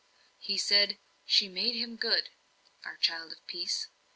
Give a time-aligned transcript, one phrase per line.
[0.39, 0.97] He said,
[1.27, 2.29] "She made him good"
[2.83, 3.87] our child of peace.